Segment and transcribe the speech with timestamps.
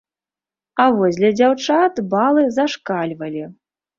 [0.85, 3.43] А вось для дзяўчат балы зашкальвалі.